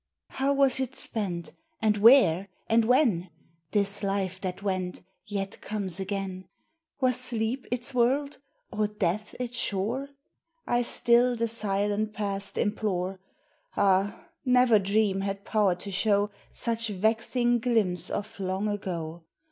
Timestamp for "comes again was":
5.61-7.17